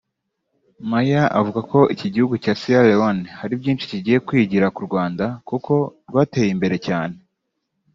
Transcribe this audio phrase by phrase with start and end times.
[0.91, 5.73] Maya avuga ko igihugu cya Sierra Leone hari byinshi kigiye kwigira ku Rwanda kuko
[6.09, 7.15] rwateye imbere cyane